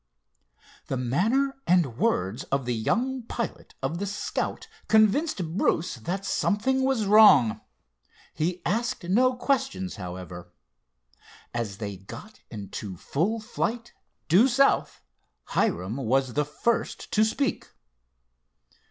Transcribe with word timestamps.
The 0.87 0.97
manner 0.97 1.57
and 1.67 1.95
words 1.95 2.43
of 2.45 2.65
the 2.65 2.73
young 2.73 3.21
pilot 3.21 3.75
of 3.83 3.99
the 3.99 4.07
Scout 4.07 4.67
convinced 4.87 5.45
Bruce 5.55 5.93
that 5.97 6.25
something 6.25 6.83
was 6.83 7.05
wrong. 7.05 7.61
He 8.33 8.63
asked 8.65 9.03
no 9.03 9.35
questions, 9.35 9.97
however. 9.97 10.51
As 11.53 11.77
they 11.77 11.97
got 11.97 12.39
into 12.49 12.97
full 12.97 13.39
flight, 13.39 13.93
due 14.27 14.47
south, 14.47 15.01
Hiram 15.49 15.97
was 15.97 16.33
the 16.33 16.45
first 16.45 17.11
to 17.11 17.23
speak. 17.23 17.69